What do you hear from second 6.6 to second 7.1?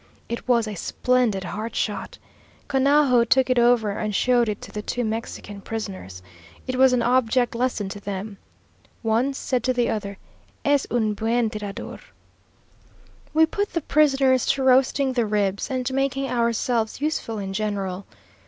It was an